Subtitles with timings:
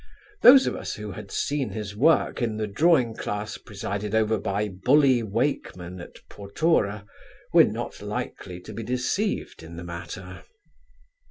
[0.41, 4.67] Those of us who had seen his work in the drawing class presided over by
[4.67, 7.05] 'Bully' Wakeman at Portora
[7.53, 10.41] were not likely to be deceived in the matter....